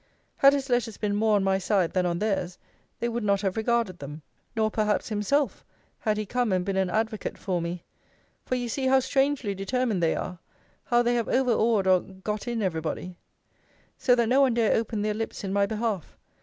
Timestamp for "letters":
0.67-0.97